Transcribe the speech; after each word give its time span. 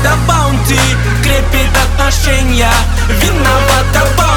Виновата 0.00 0.16
баунти, 0.26 0.78
крепит 1.22 1.70
отношения. 1.76 2.72
Виновата 3.20 4.06
баунти. 4.16 4.29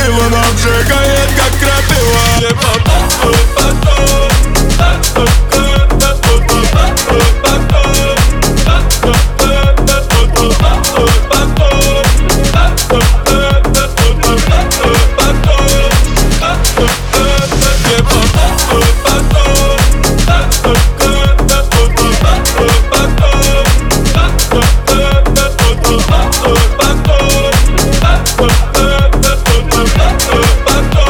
И 0.00 0.08
вновь 0.08 0.58
сжигает, 0.58 1.28
как 1.36 1.60
край 1.60 1.79
tanto. 30.70 31.09